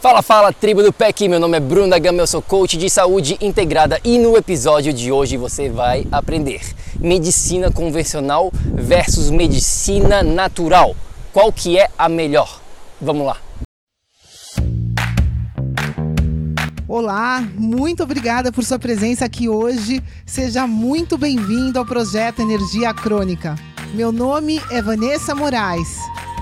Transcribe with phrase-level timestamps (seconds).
[0.00, 1.28] Fala, fala, tribo do PEC!
[1.28, 4.92] Meu nome é Bruno da Gama, eu sou coach de saúde integrada e no episódio
[4.92, 6.60] de hoje você vai aprender
[7.00, 10.94] medicina convencional versus medicina natural.
[11.32, 12.60] Qual que é a melhor?
[13.00, 13.38] Vamos lá!
[16.86, 20.00] Olá, muito obrigada por sua presença aqui hoje.
[20.24, 23.56] Seja muito bem-vindo ao projeto Energia Crônica.
[23.92, 25.88] Meu nome é Vanessa Moraes.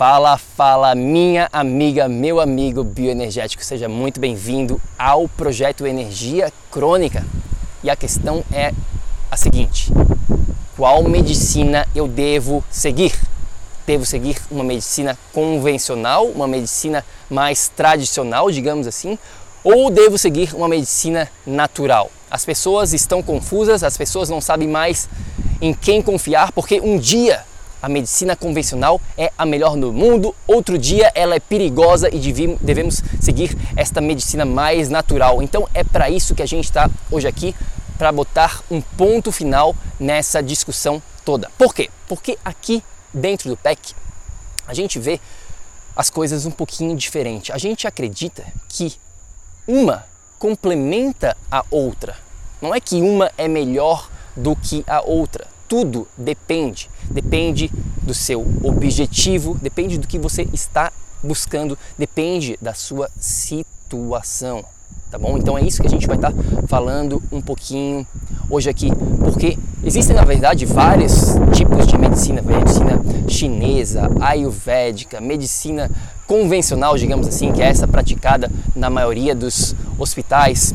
[0.00, 7.22] Fala, fala, minha amiga, meu amigo bioenergético, seja muito bem-vindo ao projeto Energia Crônica.
[7.84, 8.72] E a questão é
[9.30, 9.92] a seguinte:
[10.74, 13.12] qual medicina eu devo seguir?
[13.86, 19.18] Devo seguir uma medicina convencional, uma medicina mais tradicional, digamos assim,
[19.62, 22.10] ou devo seguir uma medicina natural?
[22.30, 25.10] As pessoas estão confusas, as pessoas não sabem mais
[25.60, 27.44] em quem confiar, porque um dia
[27.82, 32.18] a medicina convencional é a melhor no mundo, outro dia ela é perigosa e
[32.60, 35.42] devemos seguir esta medicina mais natural.
[35.42, 37.54] Então é para isso que a gente está hoje aqui,
[37.96, 41.50] para botar um ponto final nessa discussão toda.
[41.56, 41.90] Por quê?
[42.08, 42.82] Porque aqui
[43.12, 43.94] dentro do PEC
[44.66, 45.20] a gente vê
[45.96, 47.52] as coisas um pouquinho diferente.
[47.52, 48.94] A gente acredita que
[49.66, 50.04] uma
[50.38, 52.16] complementa a outra.
[52.62, 56.90] Não é que uma é melhor do que a outra tudo depende.
[57.08, 57.70] Depende
[58.02, 60.92] do seu objetivo, depende do que você está
[61.22, 64.64] buscando, depende da sua situação.
[65.12, 65.38] Tá bom?
[65.38, 68.04] Então é isso que a gente vai estar tá falando um pouquinho
[68.48, 75.90] hoje aqui, porque existem na verdade vários tipos de medicina, medicina chinesa, ayurvédica, medicina
[76.26, 80.74] convencional, digamos assim, que é essa praticada na maioria dos hospitais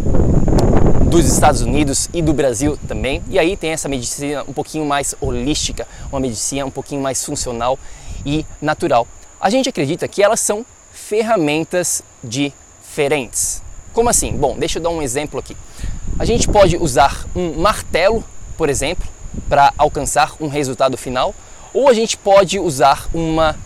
[1.24, 3.24] dos Estados Unidos e do Brasil também.
[3.30, 7.80] E aí tem essa medicina um pouquinho mais holística, uma medicina um pouquinho mais funcional
[8.26, 9.08] e natural.
[9.40, 13.62] A gente acredita que elas são ferramentas diferentes.
[13.94, 14.32] Como assim?
[14.32, 15.56] Bom, deixa eu dar um exemplo aqui.
[16.18, 18.24] A gente pode usar um martelo,
[18.58, 19.08] por exemplo,
[19.48, 21.36] para alcançar um resultado final,
[21.74, 23.58] ou a gente pode usar uma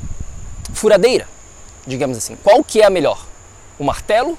[0.74, 1.28] furadeira,
[1.86, 2.36] digamos assim.
[2.44, 3.26] Qual que é a melhor?
[3.78, 4.38] O martelo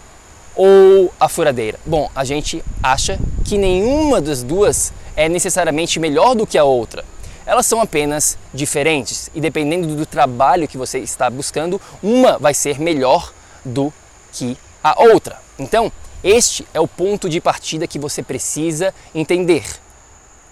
[0.55, 1.79] ou a furadeira?
[1.85, 7.05] Bom, a gente acha que nenhuma das duas é necessariamente melhor do que a outra.
[7.47, 12.79] Elas são apenas diferentes e dependendo do trabalho que você está buscando, uma vai ser
[12.79, 13.33] melhor
[13.65, 13.93] do
[14.33, 15.39] que a outra.
[15.59, 15.91] Então,
[16.23, 19.65] este é o ponto de partida que você precisa entender.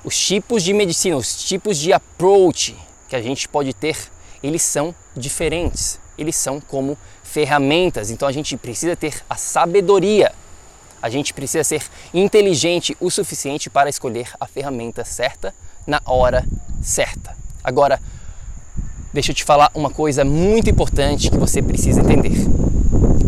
[0.02, 2.76] Os tipos de medicina, os tipos de approach
[3.08, 3.96] que a gente pode ter,
[4.42, 6.00] eles são diferentes.
[6.18, 8.10] Eles são como ferramentas.
[8.10, 10.32] Então a gente precisa ter a sabedoria.
[11.00, 15.54] A gente precisa ser inteligente o suficiente para escolher a ferramenta certa
[15.86, 16.44] na hora
[16.82, 17.36] certa.
[17.62, 18.00] Agora,
[19.12, 22.46] deixa eu te falar uma coisa muito importante que você precisa entender.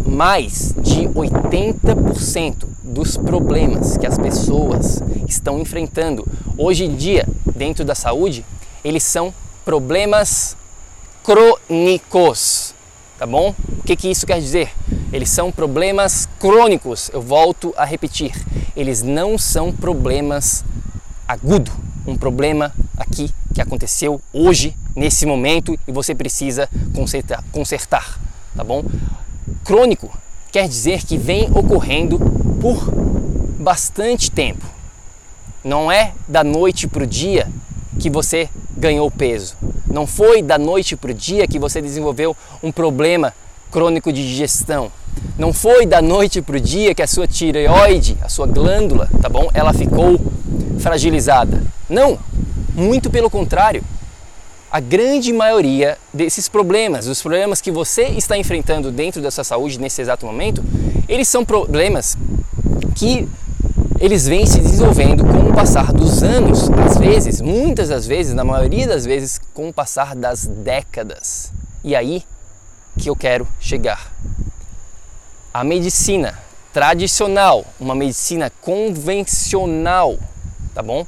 [0.06, 6.26] Mais de 80% dos problemas que as pessoas estão enfrentando
[6.58, 8.44] hoje em dia dentro da saúde,
[8.84, 9.32] eles são
[9.64, 10.56] problemas
[11.22, 12.59] crônicos
[13.20, 13.54] tá bom?
[13.78, 14.72] O que, que isso quer dizer?
[15.12, 18.32] Eles são problemas crônicos, eu volto a repetir,
[18.74, 20.64] eles não são problemas
[21.28, 21.70] agudo,
[22.06, 28.18] um problema aqui que aconteceu hoje, nesse momento, e você precisa consertar, consertar
[28.56, 28.82] tá bom?
[29.64, 30.10] Crônico
[30.50, 32.18] quer dizer que vem ocorrendo
[32.58, 32.90] por
[33.60, 34.64] bastante tempo.
[35.62, 37.46] Não é da noite para o dia
[37.98, 39.56] que você ganhou peso.
[39.90, 43.34] Não foi da noite para o dia que você desenvolveu um problema
[43.70, 44.90] crônico de digestão.
[45.36, 49.28] Não foi da noite para o dia que a sua tireoide, a sua glândula, tá
[49.28, 49.48] bom?
[49.52, 50.20] Ela ficou
[50.78, 51.62] fragilizada.
[51.88, 52.18] Não!
[52.74, 53.82] Muito pelo contrário.
[54.70, 59.80] A grande maioria desses problemas, os problemas que você está enfrentando dentro da sua saúde
[59.80, 60.62] nesse exato momento,
[61.08, 62.16] eles são problemas
[62.94, 63.28] que
[64.00, 68.42] eles vêm se desenvolvendo com o passar dos anos, às vezes, muitas das vezes, na
[68.42, 71.52] maioria das vezes, com o passar das décadas.
[71.84, 72.24] E aí
[72.98, 74.10] que eu quero chegar.
[75.52, 76.38] A medicina
[76.72, 80.18] tradicional, uma medicina convencional,
[80.74, 81.06] tá bom?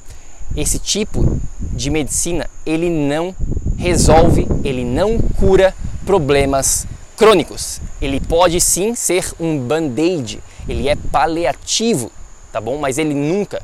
[0.54, 1.40] Esse tipo
[1.72, 3.34] de medicina, ele não
[3.78, 5.74] resolve, ele não cura
[6.04, 6.86] problemas
[7.16, 7.80] crônicos.
[8.02, 12.12] Ele pode sim ser um band-aid, ele é paliativo,
[12.52, 12.78] tá bom?
[12.78, 13.62] Mas ele nunca,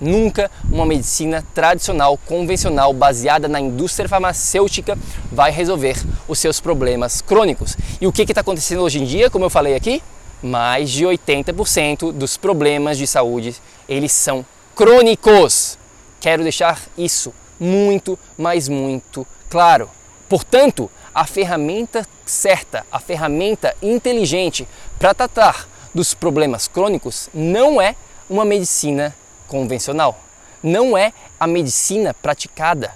[0.00, 4.98] nunca uma medicina tradicional, convencional, baseada na indústria farmacêutica
[5.30, 5.96] vai resolver
[6.26, 7.76] os seus problemas crônicos.
[8.00, 10.02] E o que está acontecendo hoje em dia, como eu falei aqui?
[10.42, 13.54] Mais de 80% dos problemas de saúde,
[13.88, 14.44] eles são
[14.74, 15.78] crônicos.
[16.20, 19.88] Quero deixar isso muito, mas muito claro.
[20.28, 24.68] Portanto, a ferramenta certa, a ferramenta inteligente
[24.98, 27.94] para tratar dos problemas crônicos não é
[28.28, 29.14] uma medicina
[29.46, 30.18] convencional.
[30.62, 32.92] Não é a medicina praticada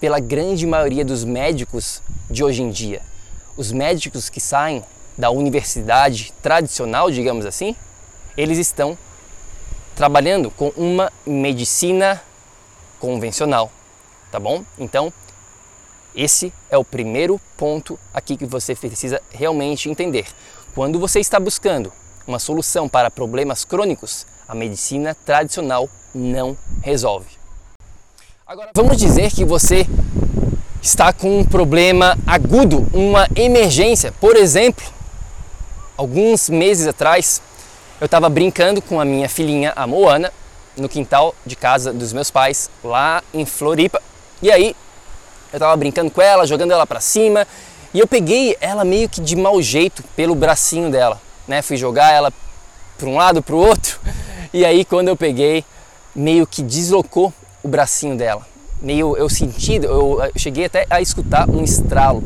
[0.00, 3.02] pela grande maioria dos médicos de hoje em dia.
[3.56, 4.82] Os médicos que saem
[5.16, 7.76] da universidade tradicional, digamos assim,
[8.36, 8.96] eles estão
[9.94, 12.20] trabalhando com uma medicina
[12.98, 13.70] convencional,
[14.30, 14.64] tá bom?
[14.78, 15.12] Então,
[16.14, 20.26] esse é o primeiro ponto aqui que você precisa realmente entender.
[20.74, 21.92] Quando você está buscando
[22.26, 27.38] uma solução para problemas crônicos, a medicina tradicional não resolve.
[28.46, 29.86] Agora, vamos dizer que você
[30.82, 34.12] está com um problema agudo, uma emergência.
[34.20, 34.84] Por exemplo,
[35.96, 37.40] alguns meses atrás,
[37.98, 40.30] eu estava brincando com a minha filhinha, a Moana,
[40.76, 44.02] no quintal de casa dos meus pais, lá em Floripa.
[44.42, 44.76] E aí,
[45.50, 47.48] eu estava brincando com ela, jogando ela para cima,
[47.94, 51.18] e eu peguei ela meio que de mau jeito pelo bracinho dela,
[51.48, 51.62] né?
[51.62, 52.30] Fui jogar ela
[52.98, 53.98] para um lado, para o outro,
[54.52, 55.64] e aí quando eu peguei,
[56.14, 57.32] meio que deslocou
[57.62, 58.46] o bracinho dela.
[58.80, 62.22] Meio eu senti, eu, cheguei até a escutar um estralo.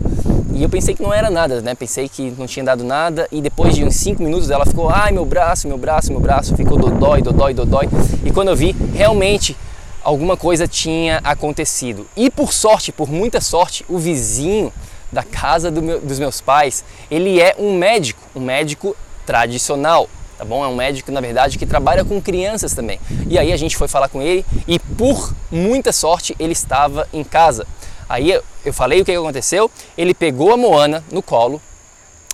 [0.52, 1.74] E eu pensei que não era nada, né?
[1.74, 3.28] Pensei que não tinha dado nada.
[3.30, 6.56] E depois de uns 5 minutos ela ficou, ai meu braço, meu braço, meu braço.
[6.56, 7.88] Ficou dodói, dodói, dodói.
[8.24, 9.54] E quando eu vi, realmente
[10.02, 12.06] alguma coisa tinha acontecido.
[12.16, 14.72] E por sorte, por muita sorte, o vizinho
[15.12, 18.96] da casa do meu, dos meus pais, ele é um médico, um médico
[19.26, 20.64] tradicional tá bom?
[20.64, 23.00] É um médico, na verdade, que trabalha com crianças também.
[23.28, 27.24] E aí a gente foi falar com ele e, por muita sorte, ele estava em
[27.24, 27.66] casa.
[28.08, 28.30] Aí
[28.64, 31.60] eu falei o que aconteceu, ele pegou a Moana no colo,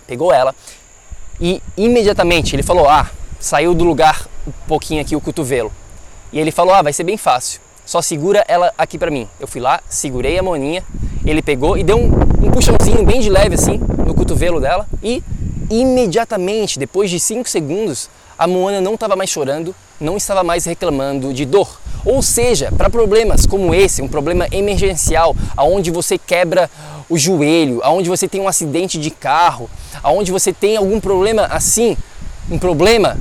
[0.06, 0.54] pegou ela
[1.40, 3.10] e imediatamente ele falou: Ah,
[3.40, 5.72] saiu do lugar um pouquinho aqui o cotovelo.
[6.32, 9.26] E ele falou: Ah, vai ser bem fácil, só segura ela aqui para mim.
[9.40, 10.84] Eu fui lá, segurei a Moaninha,
[11.24, 12.06] ele pegou e deu um,
[12.46, 15.22] um puxãozinho bem de leve assim no cotovelo dela e
[15.72, 21.32] imediatamente, depois de 5 segundos, a Moana não estava mais chorando, não estava mais reclamando
[21.32, 21.80] de dor.
[22.04, 26.70] Ou seja, para problemas como esse, um problema emergencial, aonde você quebra
[27.08, 29.70] o joelho, aonde você tem um acidente de carro,
[30.02, 31.96] aonde você tem algum problema assim,
[32.50, 33.16] um problema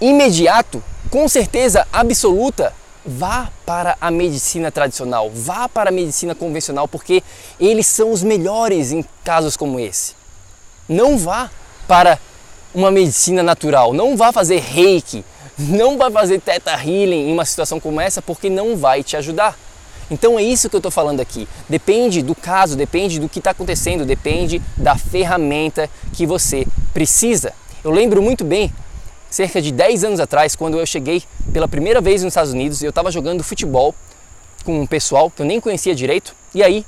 [0.00, 2.72] imediato, com certeza absoluta,
[3.04, 7.22] vá para a medicina tradicional, vá para a medicina convencional, porque
[7.60, 10.14] eles são os melhores em casos como esse.
[10.88, 11.50] Não vá
[11.86, 12.18] para
[12.74, 15.24] uma medicina natural, não vá fazer reiki,
[15.58, 19.58] não vá fazer teta healing em uma situação como essa porque não vai te ajudar.
[20.10, 21.48] Então é isso que eu estou falando aqui.
[21.68, 27.52] Depende do caso, depende do que está acontecendo, depende da ferramenta que você precisa.
[27.82, 28.72] Eu lembro muito bem,
[29.30, 32.90] cerca de 10 anos atrás, quando eu cheguei pela primeira vez nos Estados Unidos, eu
[32.90, 33.94] estava jogando futebol
[34.64, 36.84] com um pessoal que eu nem conhecia direito, e aí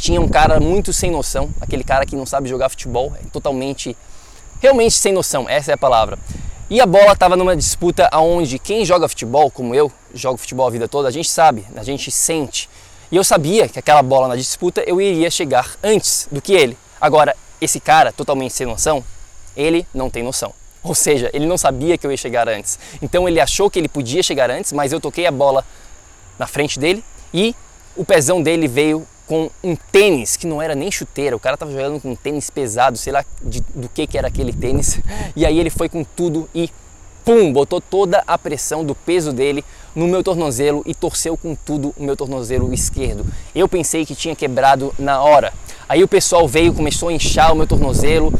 [0.00, 3.94] tinha um cara muito sem noção, aquele cara que não sabe jogar futebol, é totalmente,
[4.58, 6.18] realmente sem noção, essa é a palavra.
[6.70, 10.70] E a bola estava numa disputa onde quem joga futebol, como eu, jogo futebol a
[10.70, 12.66] vida toda, a gente sabe, a gente sente.
[13.12, 16.78] E eu sabia que aquela bola na disputa eu iria chegar antes do que ele.
[16.98, 19.04] Agora, esse cara, totalmente sem noção,
[19.54, 20.54] ele não tem noção.
[20.82, 22.78] Ou seja, ele não sabia que eu ia chegar antes.
[23.02, 25.62] Então ele achou que ele podia chegar antes, mas eu toquei a bola
[26.38, 27.04] na frente dele
[27.34, 27.54] e
[27.94, 31.70] o pezão dele veio com um tênis que não era nem chuteira, o cara tava
[31.70, 34.98] jogando com um tênis pesado, sei lá de, do que que era aquele tênis,
[35.36, 36.68] e aí ele foi com tudo e
[37.24, 41.94] pum, botou toda a pressão do peso dele no meu tornozelo e torceu com tudo
[41.96, 43.24] o meu tornozelo esquerdo.
[43.54, 45.52] Eu pensei que tinha quebrado na hora.
[45.88, 48.32] Aí o pessoal veio, começou a inchar o meu tornozelo,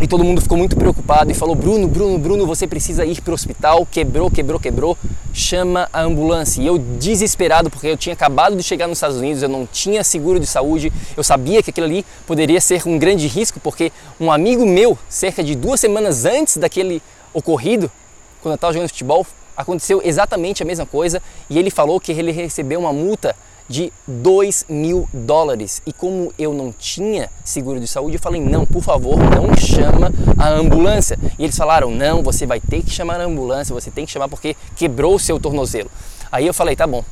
[0.00, 3.32] e todo mundo ficou muito preocupado e falou: Bruno, Bruno, Bruno, você precisa ir para
[3.32, 3.86] o hospital.
[3.90, 4.96] Quebrou, quebrou, quebrou.
[5.32, 6.60] chama a ambulância.
[6.60, 10.04] E eu desesperado, porque eu tinha acabado de chegar nos Estados Unidos, eu não tinha
[10.04, 14.30] seguro de saúde, eu sabia que aquilo ali poderia ser um grande risco, porque um
[14.30, 17.02] amigo meu, cerca de duas semanas antes daquele
[17.32, 17.90] ocorrido,
[18.40, 19.26] quando eu estava jogando futebol,
[19.56, 23.34] aconteceu exatamente a mesma coisa e ele falou que ele recebeu uma multa
[23.68, 25.82] de 2 mil dólares.
[25.86, 30.12] E como eu não tinha seguro de saúde, eu falei: não, por favor, não chama
[30.36, 31.18] a ambulância.
[31.38, 34.28] E eles falaram: não, você vai ter que chamar a ambulância, você tem que chamar
[34.28, 35.90] porque quebrou o seu tornozelo.
[36.32, 37.04] Aí eu falei: tá bom.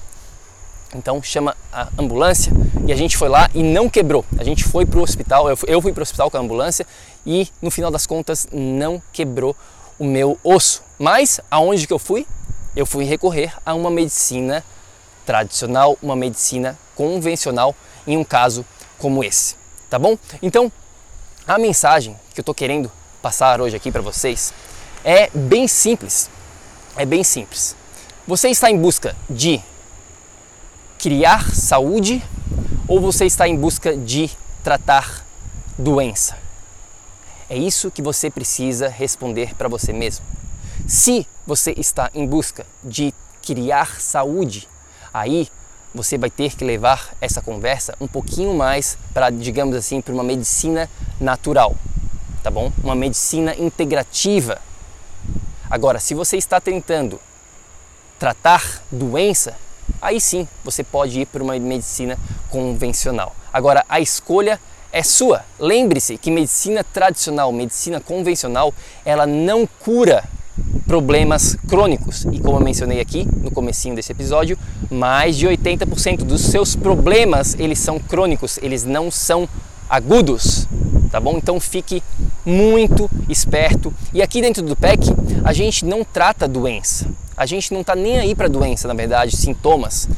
[0.94, 2.52] Então chama a ambulância
[2.86, 4.24] e a gente foi lá e não quebrou.
[4.38, 6.40] A gente foi para o hospital, eu fui, eu fui para o hospital com a
[6.40, 6.86] ambulância
[7.26, 9.54] e no final das contas não quebrou
[9.98, 10.82] o meu osso.
[10.98, 12.26] Mas aonde que eu fui?
[12.74, 14.64] Eu fui recorrer a uma medicina
[15.26, 17.74] tradicional, uma medicina convencional
[18.06, 18.64] em um caso
[18.96, 19.56] como esse,
[19.90, 20.16] tá bom?
[20.40, 20.72] Então,
[21.46, 22.90] a mensagem que eu estou querendo
[23.20, 24.54] passar hoje aqui para vocês
[25.04, 26.30] é bem simples.
[26.96, 27.76] É bem simples.
[28.26, 29.60] Você está em busca de
[30.98, 32.22] criar saúde
[32.88, 34.30] ou você está em busca de
[34.64, 35.24] tratar
[35.76, 36.38] doença?
[37.48, 40.24] É isso que você precisa responder para você mesmo.
[40.86, 44.68] Se você está em busca de criar saúde,
[45.18, 45.48] aí
[45.94, 50.22] você vai ter que levar essa conversa um pouquinho mais para, digamos assim, para uma
[50.22, 51.74] medicina natural,
[52.42, 52.70] tá bom?
[52.84, 54.60] Uma medicina integrativa.
[55.70, 57.18] Agora, se você está tentando
[58.18, 59.56] tratar doença,
[60.00, 62.18] aí sim você pode ir para uma medicina
[62.50, 63.34] convencional.
[63.50, 64.60] Agora, a escolha
[64.92, 65.44] é sua.
[65.58, 68.72] Lembre-se que medicina tradicional, medicina convencional,
[69.04, 70.24] ela não cura
[70.86, 72.24] problemas crônicos.
[72.32, 74.58] E como eu mencionei aqui no comecinho desse episódio,
[74.90, 79.48] mais de 80% dos seus problemas, eles são crônicos, eles não são
[79.88, 80.66] agudos,
[81.10, 81.36] tá bom?
[81.36, 82.02] Então fique
[82.44, 83.92] muito esperto.
[84.14, 85.08] E aqui dentro do PEC,
[85.44, 87.06] a gente não trata doença.
[87.36, 90.08] A gente não está nem aí para doença, na verdade, sintomas.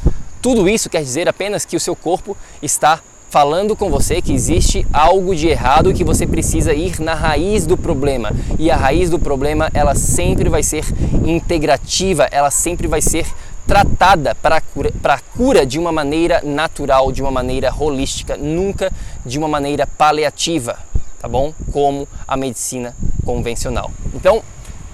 [0.41, 4.85] Tudo isso quer dizer apenas que o seu corpo está falando com você que existe
[4.91, 8.31] algo de errado e que você precisa ir na raiz do problema.
[8.57, 10.83] E a raiz do problema, ela sempre vai ser
[11.25, 13.25] integrativa, ela sempre vai ser
[13.67, 14.91] tratada para a cura,
[15.37, 18.91] cura de uma maneira natural, de uma maneira holística, nunca
[19.23, 20.79] de uma maneira paliativa,
[21.21, 21.53] tá bom?
[21.71, 23.91] Como a medicina convencional.
[24.15, 24.41] Então,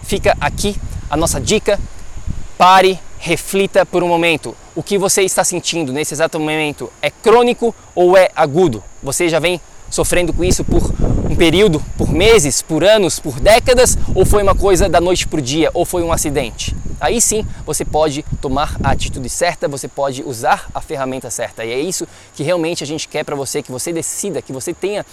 [0.04, 0.75] fica aqui
[1.10, 1.80] a nossa dica.
[2.58, 4.56] Pare, reflita por um momento.
[4.75, 8.84] O que você está sentindo nesse exato momento é crônico ou é agudo?
[9.01, 10.94] Você já vem sofrendo com isso por
[11.32, 15.39] um período, por meses, por anos, por décadas, ou foi uma coisa da noite para
[15.39, 16.75] o dia, ou foi um acidente?
[17.00, 21.63] Aí sim você pode tomar a atitude certa, você pode usar a ferramenta certa.
[21.63, 24.74] E é isso que realmente a gente quer para você, que você decida, que você
[24.74, 25.05] tenha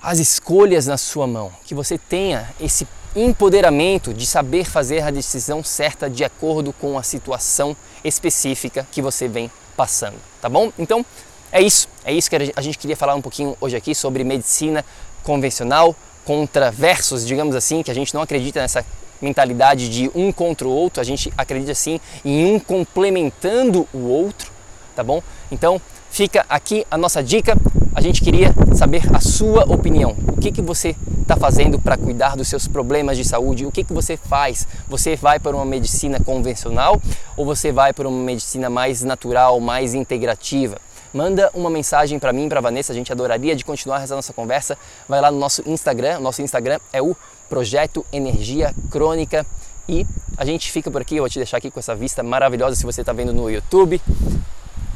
[0.00, 5.64] as escolhas na sua mão, que você tenha esse empoderamento de saber fazer a decisão
[5.64, 10.72] certa de acordo com a situação específica que você vem passando, tá bom?
[10.78, 11.04] Então
[11.52, 14.84] é isso, é isso que a gente queria falar um pouquinho hoje aqui sobre medicina
[15.22, 18.84] convencional contra versus, digamos assim, que a gente não acredita nessa
[19.20, 24.50] mentalidade de um contra o outro, a gente acredita sim em um complementando o outro,
[24.94, 25.22] tá bom?
[25.50, 27.56] Então fica aqui a nossa dica.
[27.94, 30.16] A gente queria saber a sua opinião.
[30.28, 30.94] O que, que você
[31.30, 33.64] está fazendo para cuidar dos seus problemas de saúde?
[33.64, 34.66] O que, que você faz?
[34.88, 37.00] Você vai para uma medicina convencional
[37.36, 40.78] ou você vai para uma medicina mais natural, mais integrativa?
[41.14, 44.76] Manda uma mensagem para mim, para Vanessa, a gente adoraria de continuar essa nossa conversa.
[45.08, 47.16] Vai lá no nosso Instagram, nosso Instagram é o
[47.48, 49.46] Projeto Energia Crônica
[49.88, 50.04] e
[50.36, 51.14] a gente fica por aqui.
[51.14, 54.02] Eu vou te deixar aqui com essa vista maravilhosa se você está vendo no YouTube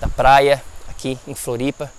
[0.00, 1.92] da praia aqui em Floripa,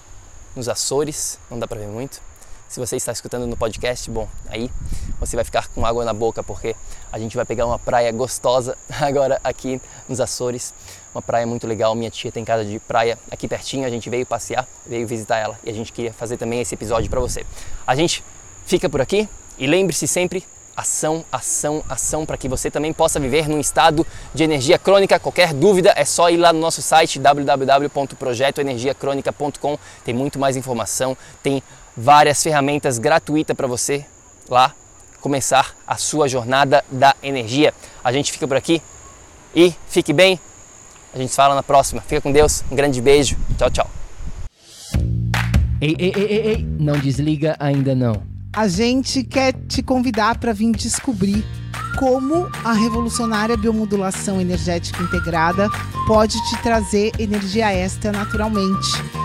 [0.53, 2.19] nos Açores, não dá para ver muito.
[2.67, 4.71] Se você está escutando no podcast, bom, aí
[5.19, 6.75] você vai ficar com água na boca porque
[7.11, 9.79] a gente vai pegar uma praia gostosa agora aqui
[10.09, 10.73] nos Açores,
[11.13, 11.95] uma praia muito legal.
[11.95, 15.59] Minha tia tem casa de praia aqui pertinho, a gente veio passear, veio visitar ela
[15.63, 17.45] e a gente queria fazer também esse episódio para você.
[17.85, 18.23] A gente
[18.65, 20.43] fica por aqui e lembre-se sempre
[20.75, 25.17] ação, ação, ação para que você também possa viver num estado de energia crônica.
[25.19, 29.79] Qualquer dúvida é só ir lá no nosso site www.projetoenergiacronica.com.
[30.03, 31.63] Tem muito mais informação, tem
[31.95, 34.05] várias ferramentas gratuitas para você
[34.49, 34.73] lá
[35.21, 37.73] começar a sua jornada da energia.
[38.03, 38.81] A gente fica por aqui
[39.55, 40.39] e fique bem.
[41.13, 42.01] A gente se fala na próxima.
[42.01, 42.63] Fica com Deus.
[42.69, 43.37] Um grande beijo.
[43.57, 43.89] Tchau, tchau.
[45.81, 46.67] Ei, ei, ei, ei, ei.
[46.79, 48.21] não desliga ainda não.
[48.53, 51.43] A gente quer te convidar para vir descobrir
[51.97, 55.69] como a revolucionária biomodulação energética integrada
[56.05, 59.24] pode te trazer energia extra naturalmente